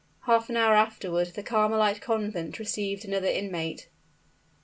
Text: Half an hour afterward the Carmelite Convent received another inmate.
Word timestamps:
Half 0.21 0.49
an 0.49 0.57
hour 0.57 0.73
afterward 0.73 1.27
the 1.35 1.43
Carmelite 1.43 2.01
Convent 2.01 2.57
received 2.57 3.05
another 3.05 3.27
inmate. 3.27 3.87